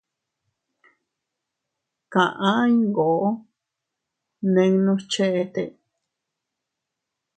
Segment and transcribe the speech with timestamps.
[2.13, 3.27] Kaʼa iyngoo
[4.53, 5.63] ninnus cheʼete.